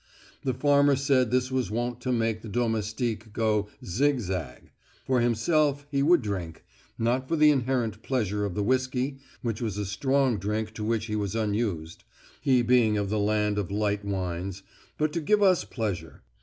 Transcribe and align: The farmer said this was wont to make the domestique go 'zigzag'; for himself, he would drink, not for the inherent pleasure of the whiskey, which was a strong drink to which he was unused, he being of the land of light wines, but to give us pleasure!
The 0.43 0.55
farmer 0.55 0.95
said 0.95 1.29
this 1.29 1.51
was 1.51 1.69
wont 1.69 2.01
to 2.01 2.11
make 2.11 2.41
the 2.41 2.49
domestique 2.49 3.31
go 3.33 3.67
'zigzag'; 3.85 4.71
for 5.05 5.21
himself, 5.21 5.85
he 5.91 6.01
would 6.01 6.23
drink, 6.23 6.65
not 6.97 7.27
for 7.27 7.35
the 7.35 7.51
inherent 7.51 8.01
pleasure 8.01 8.43
of 8.43 8.55
the 8.55 8.63
whiskey, 8.63 9.19
which 9.43 9.61
was 9.61 9.77
a 9.77 9.85
strong 9.85 10.39
drink 10.39 10.73
to 10.73 10.83
which 10.83 11.05
he 11.05 11.15
was 11.15 11.35
unused, 11.35 12.03
he 12.41 12.63
being 12.63 12.97
of 12.97 13.11
the 13.11 13.19
land 13.19 13.59
of 13.59 13.69
light 13.69 14.03
wines, 14.03 14.63
but 14.97 15.13
to 15.13 15.21
give 15.21 15.43
us 15.43 15.63
pleasure! 15.65 16.23